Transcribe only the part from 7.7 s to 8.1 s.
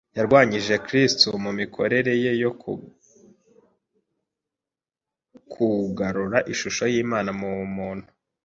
muntu